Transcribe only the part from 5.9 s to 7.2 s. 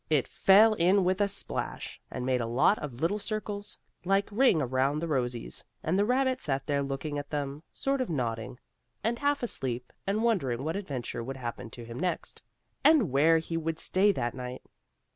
the rabbit sat there looking